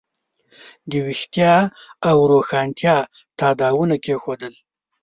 د 0.89 0.91
ویښتیا 1.05 1.53
او 2.09 2.17
روښانتیا 2.31 2.95
تاداوونه 3.39 3.95
کېښودل. 4.03 4.53